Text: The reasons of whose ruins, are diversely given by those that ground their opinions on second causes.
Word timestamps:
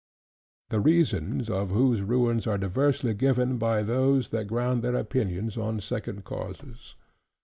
The 0.69 0.79
reasons 0.79 1.47
of 1.47 1.69
whose 1.69 2.01
ruins, 2.01 2.47
are 2.47 2.57
diversely 2.57 3.13
given 3.13 3.59
by 3.59 3.83
those 3.83 4.29
that 4.31 4.47
ground 4.47 4.81
their 4.81 4.95
opinions 4.95 5.59
on 5.59 5.79
second 5.79 6.23
causes. 6.23 6.95